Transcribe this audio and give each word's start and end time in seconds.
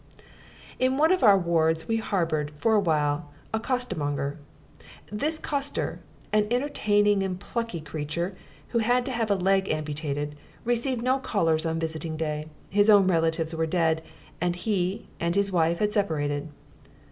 In 0.79 0.97
one 0.97 1.11
of 1.11 1.21
our 1.23 1.37
wards 1.37 1.87
we 1.87 1.97
harboured, 1.97 2.51
for 2.57 2.73
a 2.73 2.79
while, 2.79 3.29
a 3.53 3.59
costermonger. 3.59 4.39
This 5.11 5.37
coster, 5.37 5.99
an 6.33 6.47
entertaining 6.49 7.21
and 7.21 7.39
plucky 7.39 7.81
creature 7.81 8.33
who 8.69 8.79
had 8.79 9.05
to 9.05 9.11
have 9.11 9.29
a 9.29 9.35
leg 9.35 9.69
amputated, 9.69 10.39
received 10.65 11.03
no 11.03 11.19
callers 11.19 11.67
on 11.67 11.77
visiting 11.79 12.17
day: 12.17 12.47
his 12.71 12.89
own 12.89 13.05
relatives 13.05 13.53
were 13.53 13.67
dead 13.67 14.01
and 14.41 14.55
he 14.55 15.05
and 15.19 15.35
his 15.35 15.51
wife 15.51 15.77
had 15.77 15.93
separated. 15.93 16.49